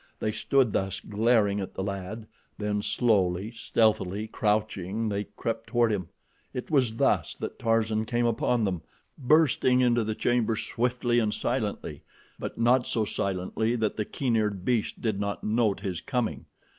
[0.19, 2.25] They stood thus glaring at the lad,
[2.57, 6.09] then slowly, stealthily, crouching, they crept toward him.
[6.55, 8.81] It was thus that Tarzan came upon them,
[9.15, 12.01] bursting into the chamber swiftly and silently;
[12.39, 16.45] but not so silently that the keen eared beasts did not note his coming.